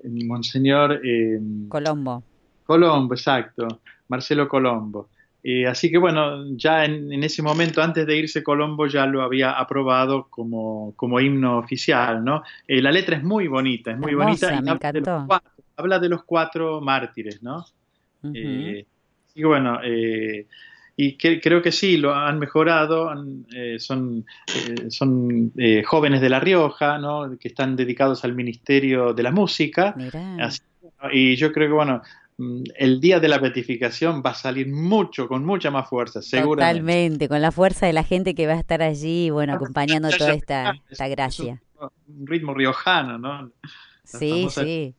[0.03, 2.23] Monseñor eh, Colombo.
[2.65, 5.10] Colombo, exacto, Marcelo Colombo.
[5.45, 9.21] Eh, así que bueno, ya en, en, ese momento, antes de irse Colombo, ya lo
[9.21, 12.43] había aprobado como, como himno oficial, ¿no?
[12.65, 14.53] Eh, la letra es muy bonita, es muy Hermosa, bonita.
[14.53, 15.27] y me habla, de los encantó.
[15.27, 17.58] cuatro, habla de los cuatro mártires, ¿no?
[18.23, 18.32] Ujú.
[18.34, 18.86] Eh,
[19.36, 20.47] y bueno, eh,
[21.08, 26.22] y que- creo que sí, lo han mejorado, han- eh, son, eh, son eh, jóvenes
[26.22, 27.38] de La Rioja, ¿no?
[27.39, 29.96] Que están dedicados al Ministerio de la Música.
[30.39, 30.60] Así,
[31.12, 32.02] y yo creo que, bueno,
[32.38, 36.80] mm, el día de la beatificación va a salir mucho, con mucha más fuerza, seguramente.
[36.80, 40.18] Totalmente, con la fuerza de la gente que va a estar allí, bueno, acompañando Ya,
[40.18, 41.62] ya, toda esta, es- esta es gracia.
[41.80, 41.89] un,
[42.22, 43.52] un ritmo riojano, ¿no?
[44.04, 44.96] Sí, sí.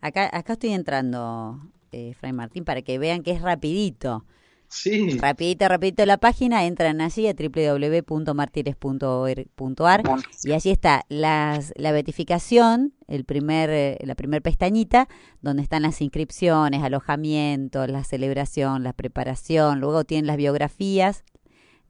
[0.00, 1.58] Acá, acá estoy entrando,
[1.90, 4.24] eh, Fray Martín, para que vean que es rapidito.
[4.72, 10.02] Sí, Rapidito, rapidito la página, entran allí a www.martires.org.ar
[10.44, 15.08] y allí está las, la beatificación, el primer, eh, la primer pestañita,
[15.42, 21.22] donde están las inscripciones, alojamientos, la celebración, la preparación, luego tienen las biografías,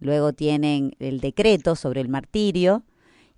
[0.01, 2.83] luego tienen el decreto sobre el martirio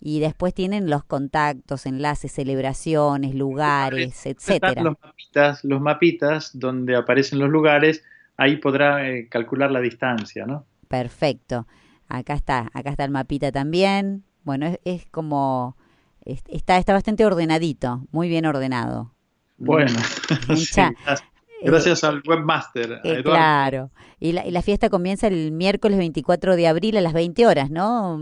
[0.01, 4.82] y después tienen los contactos, enlaces, celebraciones, lugares, etcétera.
[4.82, 8.03] los mapitas, los mapitas donde aparecen los lugares,
[8.37, 10.66] ahí podrá eh, calcular la distancia, ¿no?
[10.89, 11.66] Perfecto.
[12.09, 14.24] Acá está, acá está el mapita también.
[14.43, 15.76] Bueno, es, es como
[16.24, 19.12] es- está está bastante ordenadito, muy bien ordenado.
[19.57, 19.93] Bueno,
[20.49, 21.28] Mucha- sí, gracias,
[21.62, 23.22] gracias al webmaster, Eh, Eduardo.
[23.22, 23.91] claro.
[24.20, 27.70] Y la, y la fiesta comienza el miércoles 24 de abril a las 20 horas,
[27.70, 28.20] ¿no,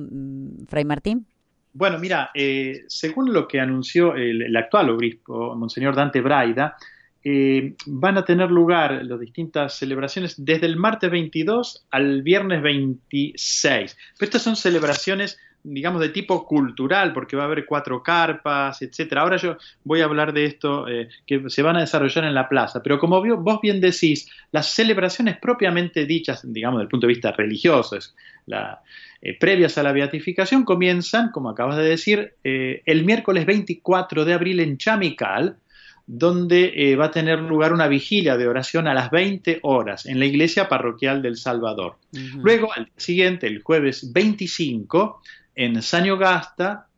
[0.68, 1.26] Fray Martín?
[1.74, 6.76] Bueno, mira, eh, según lo que anunció el, el actual obispo, Monseñor Dante Braida,
[7.24, 13.96] eh, van a tener lugar las distintas celebraciones desde el martes 22 al viernes 26.
[14.18, 19.20] Pero estas son celebraciones digamos, de tipo cultural, porque va a haber cuatro carpas, etcétera.
[19.20, 22.48] Ahora yo voy a hablar de esto eh, que se van a desarrollar en la
[22.48, 27.12] plaza, pero como vos bien decís, las celebraciones propiamente dichas, digamos, desde el punto de
[27.12, 28.12] vista religioso, es
[28.48, 34.58] eh, previas a la beatificación comienzan, como acabas de decir, el miércoles 24 de abril
[34.58, 35.58] en Chamical,
[36.06, 40.18] donde eh, va a tener lugar una vigilia de oración a las 20 horas en
[40.18, 41.96] la iglesia parroquial del Salvador.
[42.36, 45.22] Luego, al siguiente, el jueves 25,
[45.54, 46.88] en Sañogasta,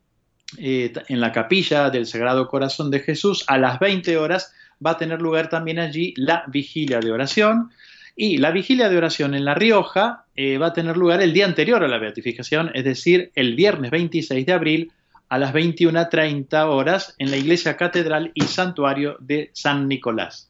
[0.56, 4.52] en la capilla del Sagrado Corazón de Jesús, a las 20 horas
[4.84, 7.70] va a tener lugar también allí la vigilia de oración.
[8.16, 11.46] Y la vigilia de oración en La Rioja eh, va a tener lugar el día
[11.46, 14.92] anterior a la beatificación, es decir, el viernes 26 de abril
[15.34, 20.48] a las 21.30 horas en la iglesia catedral y santuario de San Nicolás.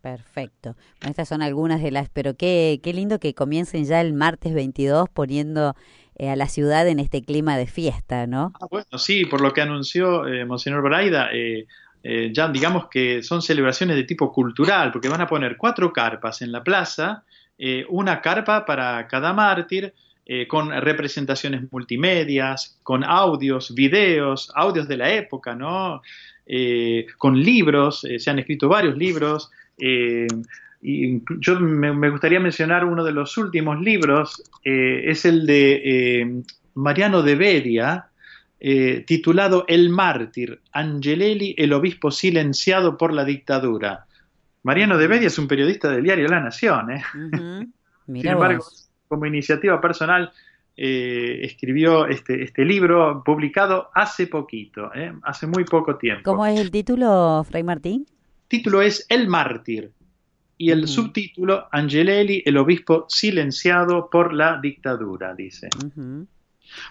[0.00, 0.74] Perfecto.
[1.06, 5.08] estas son algunas de las, pero qué, qué lindo que comiencen ya el martes 22
[5.08, 5.76] poniendo
[6.16, 8.52] eh, a la ciudad en este clima de fiesta, ¿no?
[8.60, 11.68] Ah, bueno, sí, por lo que anunció eh, Monseñor Braida, eh,
[12.02, 16.42] eh, ya digamos que son celebraciones de tipo cultural, porque van a poner cuatro carpas
[16.42, 17.22] en la plaza,
[17.58, 19.94] eh, una carpa para cada mártir,
[20.26, 26.02] eh, con representaciones multimedias, con audios, videos, audios de la época, ¿no?
[27.16, 29.50] con libros, se han escrito varios libros.
[29.78, 36.42] y yo me, me, gustaría mencionar uno de los últimos libros, es el de
[36.74, 38.10] Mariano de Bedia,
[38.66, 44.06] eh, titulado El mártir, Angelelli, el obispo silenciado por la dictadura.
[44.62, 46.90] Mariano de Bedia es un periodista del diario La Nación.
[46.92, 47.02] ¿eh?
[48.06, 48.64] Sin embargo,
[49.14, 50.32] como iniciativa personal,
[50.76, 55.12] eh, escribió este, este, libro publicado hace poquito, ¿eh?
[55.22, 56.22] hace muy poco tiempo.
[56.24, 58.06] ¿Cómo es el título, Fray Martín?
[58.08, 59.92] El título es El mártir
[60.58, 65.68] y el subtítulo Angelelli, el obispo silenciado por la dictadura, dice.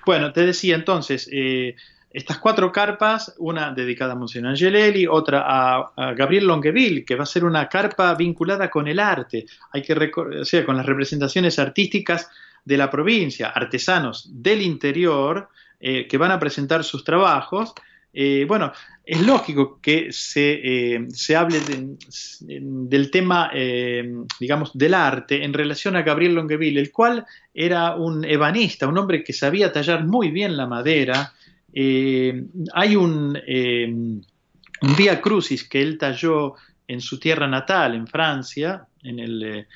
[0.05, 1.75] Bueno, te decía entonces, eh,
[2.13, 7.27] estas cuatro carpas, una dedicada a Monsignor Angelelli, otra a, Gabriel Longueville, que va a
[7.27, 12.29] ser una carpa vinculada con el arte, hay que o sea, con las representaciones artísticas
[12.63, 15.49] de la provincia, artesanos del interior
[15.79, 17.73] eh, que van a presentar sus trabajos
[18.13, 18.71] eh, bueno,
[19.03, 21.59] es lógico que se, eh, se hable
[22.41, 28.23] del tema, eh, digamos, del arte en relación a Gabriel Longueville, el cual era un
[28.23, 31.33] ebanista, un hombre que sabía tallar muy bien la madera.
[31.75, 34.23] Hay un,
[34.97, 36.55] Vía Crucis que él talló
[36.87, 39.67] en su tierra natal, en Francia, en el,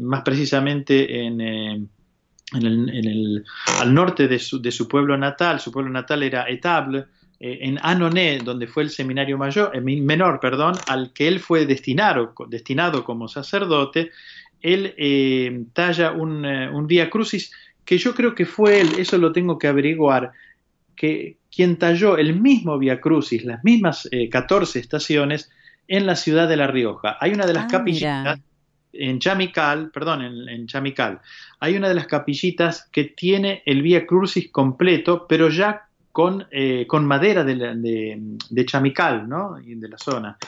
[0.00, 3.44] más precisamente en, en el,
[3.80, 5.60] al norte de su, pueblo natal.
[5.60, 7.06] Su pueblo natal era Etable
[7.40, 11.66] eh, en Anoné, donde fue el seminario mayor, eh, menor, perdón, al que él fue
[11.66, 14.10] destinado, destinado como sacerdote,
[14.62, 17.52] él eh, talla un, un Crucis
[17.84, 20.32] que yo creo que fue él, eso lo tengo que averiguar,
[20.96, 25.50] que quien talló el mismo Vía Crucis, las mismas 14 estaciones,
[25.88, 27.16] en la ciudad de La Rioja.
[27.20, 28.40] Hay una de las ah, capillitas
[28.92, 31.20] en Chamical, perdón, en, en, Chamical,
[31.60, 35.86] hay una de las capillitas que tiene el Vía Crucis completo, pero ya
[36.16, 37.54] con, eh, con madera de,
[38.48, 39.56] de, chamical, ¿no?
[39.62, 40.38] de la zona.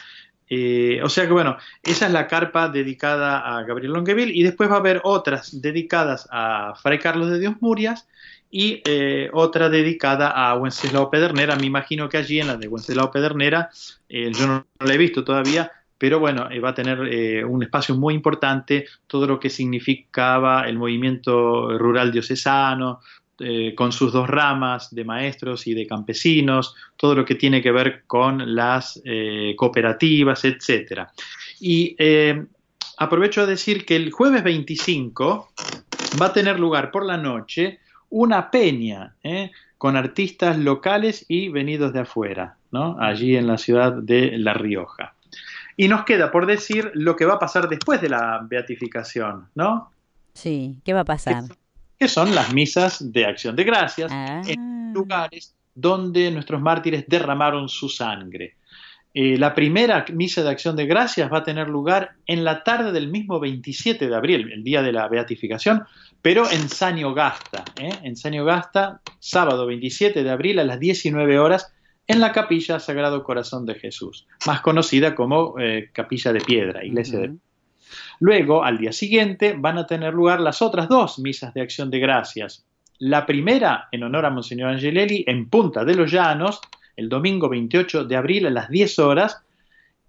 [0.48, 4.70] Eh, o sea que bueno, esa es la carpa dedicada a Gabriel Longueville y después
[4.70, 8.08] va a haber otras dedicadas a Fray Carlos de Dios Murias
[8.50, 11.56] y eh, otra dedicada a Wenceslao Pedernera.
[11.56, 13.70] Me imagino que allí en la de Wenceslao Pedernera,
[14.08, 18.86] yo no, la he visto todavía, pero bueno, va a tener un espacio muy importante,
[19.06, 23.00] todo lo que significaba el movimiento rural diocesano,
[23.40, 27.70] eh, con sus dos ramas de maestros y de campesinos, todo lo que tiene que
[27.70, 31.02] ver con las eh, cooperativas, etc.
[31.60, 32.46] Y eh,
[32.96, 35.52] aprovecho a decir que el jueves 25
[36.20, 37.78] va a tener lugar por la noche
[38.10, 39.14] una peña
[39.76, 42.96] con artistas locales y venidos de afuera, ¿no?
[43.00, 45.14] allí en la ciudad de La Rioja.
[45.76, 49.92] Y nos queda por decir lo que va a pasar después de la beatificación, ¿no?
[50.34, 51.44] Sí, ¿qué va a pasar?
[51.98, 54.90] que son las misas de acción de gracias en ah.
[54.94, 58.54] lugares donde nuestros mártires derramaron su sangre.
[59.20, 62.92] Eh, la primera misa de acción de gracias va a tener lugar en la tarde
[62.92, 65.82] del mismo 27 de abril, el día de la beatificación,
[66.22, 67.90] pero en Sañogasta, ¿eh?
[68.04, 71.74] en Sañogasta, sábado 27 de abril a las 19 horas,
[72.06, 77.18] en la capilla Sagrado Corazón de Jesús, más conocida como eh, capilla de piedra, iglesia
[77.18, 77.34] de
[78.20, 81.98] Luego, al día siguiente, van a tener lugar las otras dos misas de acción de
[81.98, 82.64] gracias.
[83.00, 86.60] La primera, en honor a Monseñor Angelelli, en Punta de los Llanos,
[86.98, 89.40] el domingo 28 de abril a las 10 horas,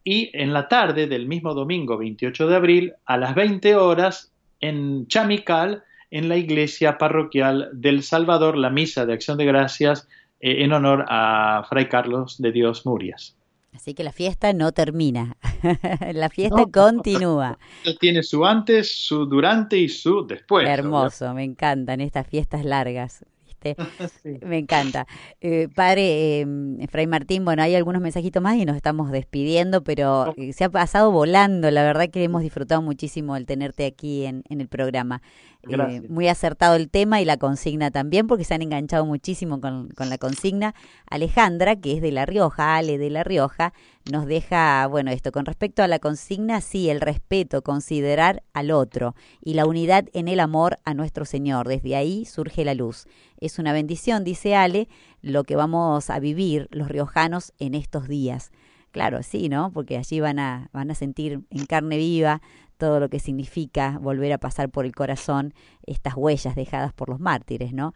[0.03, 5.07] y en la tarde del mismo domingo 28 de abril, a las 20 horas, en
[5.07, 10.07] Chamical, en la iglesia parroquial del Salvador la misa de acción de gracias
[10.39, 13.35] eh, en honor a Fray Carlos de Dios Murias.
[13.71, 15.37] Así que la fiesta no termina,
[16.13, 17.59] la fiesta continúa.
[17.99, 20.67] Tiene su antes, su durante y su después.
[20.67, 23.23] Hermoso, me encantan estas fiestas largas.
[24.45, 25.07] Me encanta.
[25.41, 30.34] Eh, padre eh, Fray Martín, bueno, hay algunos mensajitos más y nos estamos despidiendo, pero
[30.38, 31.70] eh, se ha pasado volando.
[31.72, 35.22] La verdad que hemos disfrutado muchísimo el tenerte aquí en, en el programa.
[35.68, 39.89] Eh, muy acertado el tema y la consigna también, porque se han enganchado muchísimo con,
[39.89, 40.74] con, la consigna.
[41.10, 43.74] Alejandra, que es de La Rioja, Ale de La Rioja,
[44.10, 49.16] nos deja, bueno, esto con respecto a la consigna, sí, el respeto, considerar al otro
[49.41, 51.68] y la unidad en el amor a nuestro Señor.
[51.68, 53.05] Desde ahí surge la luz.
[53.38, 54.88] Es una bendición, dice Ale,
[55.22, 58.51] lo que vamos a vivir los riojanos en estos días.
[58.91, 59.72] Claro, sí, ¿no?
[59.72, 62.41] Porque allí van a, van a sentir en carne viva
[62.80, 65.53] todo lo que significa volver a pasar por el corazón
[65.86, 67.93] estas huellas dejadas por los mártires, ¿no?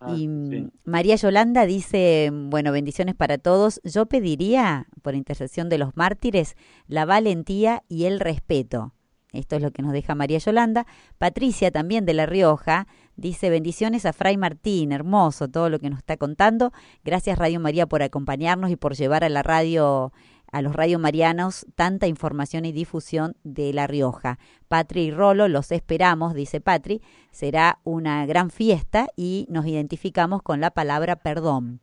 [0.00, 3.80] Ah, y mm, María Yolanda dice, bueno, bendiciones para todos.
[3.84, 6.56] Yo pediría, por intercesión de los mártires,
[6.86, 8.92] la valentía y el respeto.
[9.32, 10.86] Esto es lo que nos deja María Yolanda.
[11.18, 15.98] Patricia, también de La Rioja, dice bendiciones a Fray Martín, hermoso todo lo que nos
[15.98, 16.72] está contando.
[17.04, 20.12] Gracias Radio María por acompañarnos y por llevar a la radio
[20.54, 24.38] a los Radio Marianos tanta información y difusión de La Rioja.
[24.68, 27.02] Patri y Rolo, los esperamos, dice Patri,
[27.32, 31.80] será una gran fiesta y nos identificamos con la palabra perdón,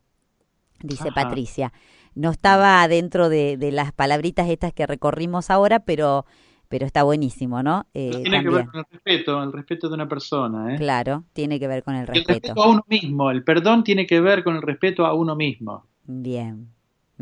[0.80, 1.74] dice Patricia.
[2.14, 6.24] No estaba dentro de, de, las palabritas estas que recorrimos ahora, pero
[6.68, 7.84] pero está buenísimo, ¿no?
[7.92, 10.74] Eh, tiene que ver con el respeto, el respeto de una persona.
[10.74, 10.78] ¿eh?
[10.78, 12.32] Claro, tiene que ver con el respeto.
[12.32, 15.36] El respeto a uno mismo, el perdón tiene que ver con el respeto a uno
[15.36, 15.84] mismo.
[16.06, 16.70] Bien,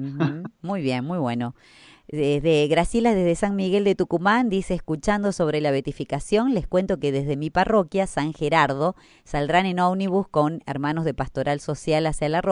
[0.62, 1.55] muy bien, muy bueno.
[2.09, 7.12] Desde Graciela, desde San Miguel de Tucumán, dice, escuchando sobre la beatificación, les cuento que
[7.12, 12.42] desde mi parroquia, San Gerardo, saldrán en ómnibus con hermanos de Pastoral Social hacia La,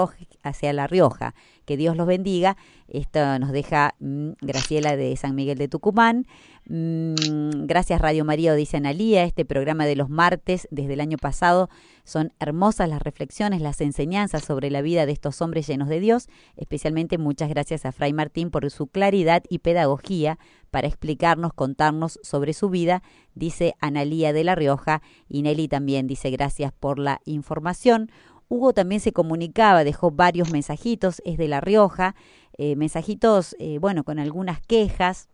[0.44, 1.34] hacia la Rioja.
[1.68, 2.56] Que Dios los bendiga.
[2.88, 6.26] Esto nos deja mm, Graciela de San Miguel de Tucumán.
[6.64, 9.24] Mm, gracias Radio María, dice Analía.
[9.24, 11.68] Este programa de los martes desde el año pasado
[12.04, 16.28] son hermosas las reflexiones, las enseñanzas sobre la vida de estos hombres llenos de Dios.
[16.56, 20.38] Especialmente muchas gracias a Fray Martín por su claridad y pedagogía
[20.70, 23.02] para explicarnos, contarnos sobre su vida,
[23.34, 25.02] dice Analía de La Rioja.
[25.28, 28.10] Y Nelly también dice gracias por la información.
[28.48, 32.14] Hugo también se comunicaba, dejó varios mensajitos, es de La Rioja,
[32.56, 35.28] eh, mensajitos, eh, bueno, con algunas quejas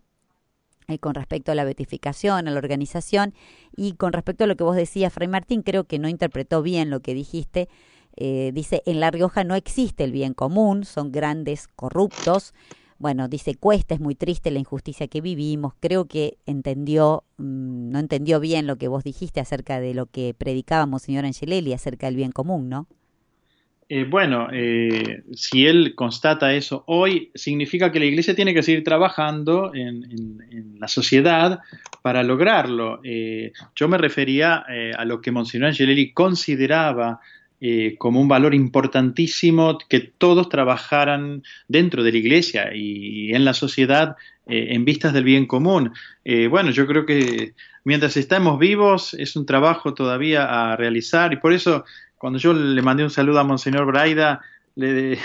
[0.89, 3.33] eh, con respecto a la beatificación, a la organización
[3.75, 6.91] y con respecto a lo que vos decías, Fray Martín, creo que no interpretó bien
[6.91, 7.69] lo que dijiste.
[8.17, 12.55] Dice, en La Rioja no existe el bien común, son grandes corruptos.
[12.99, 15.75] Bueno, dice, cuesta, es muy triste la injusticia que vivimos.
[15.81, 20.33] Creo que entendió, mmm, no entendió bien lo que vos dijiste acerca de lo que
[20.33, 22.87] predicábamos, señor Angelelli, acerca del bien común, ¿no?
[23.89, 28.83] Eh, bueno, eh, si él constata eso hoy, significa que la Iglesia tiene que seguir
[28.83, 31.61] trabajando en, la sociedad
[32.03, 33.01] para lograrlo.
[33.05, 37.21] Eh, yo me refería eh, a lo que Monseñor Angelelli consideraba
[37.97, 44.17] como un valor importantísimo que todos trabajaran dentro de la Iglesia y en la sociedad
[44.47, 45.91] en vistas del bien común.
[46.51, 47.55] bueno, yo creo que
[47.85, 51.87] mientras estamos vivos es un trabajo todavía a realizar y por eso
[52.25, 54.41] cuando yo le mandé un saludo a Monseñor Braida,
[54.77, 55.19] le,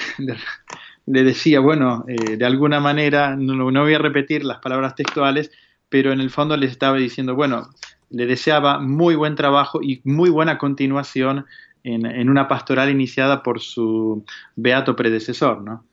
[1.06, 5.50] decía, bueno, eh, de alguna manera, no, no, voy a repetir las palabras textuales,
[5.88, 7.70] pero en el fondo les estaba diciendo, bueno,
[8.10, 11.45] le deseaba muy buen trabajo y muy buena continuación
[11.86, 14.26] en, en una pastoral iniciada por su
[14.58, 15.86] beato predecesor, ¿no?